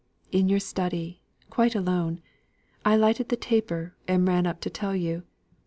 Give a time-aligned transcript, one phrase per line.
[0.31, 1.21] "In your study,
[1.51, 2.21] quite alone.
[2.83, 5.25] I lighted the taper, and ran up to tell you.